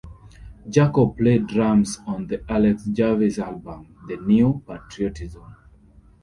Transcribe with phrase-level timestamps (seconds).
[0.67, 5.53] Jacob played drums on the Alex Jarvis album "The New Patriotism".